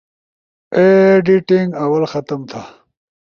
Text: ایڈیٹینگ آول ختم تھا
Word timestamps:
ایڈیٹینگ 0.75 1.69
آول 1.83 2.03
ختم 2.13 2.39
تھا 2.49 2.61